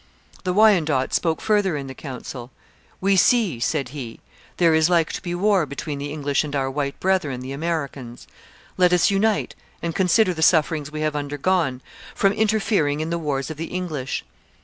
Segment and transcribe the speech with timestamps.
[0.45, 2.49] The Wyandot spoke further in the council.
[2.99, 4.19] We see, said he,
[4.57, 8.25] there is like to be war between the English and our white brethren, the Americans.
[8.77, 11.83] Let us unite and consider the sufferings we have undergone,
[12.15, 14.25] from interfering in the wars of the English.